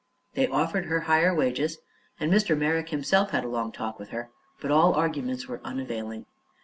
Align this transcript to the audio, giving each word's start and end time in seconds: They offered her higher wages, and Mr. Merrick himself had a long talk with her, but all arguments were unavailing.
They 0.33 0.47
offered 0.47 0.85
her 0.87 1.01
higher 1.01 1.31
wages, 1.31 1.77
and 2.19 2.33
Mr. 2.33 2.57
Merrick 2.57 2.89
himself 2.89 3.29
had 3.29 3.43
a 3.43 3.47
long 3.47 3.71
talk 3.71 3.99
with 3.99 4.09
her, 4.09 4.31
but 4.59 4.71
all 4.71 4.95
arguments 4.95 5.47
were 5.47 5.61
unavailing. 5.63 6.25